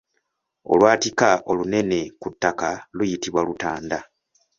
Olwatika 0.71 1.29
olunene 1.49 1.99
ku 2.21 2.27
ttaka 2.33 2.69
luyitibwa 2.95 3.41
Lutanda. 3.47 3.99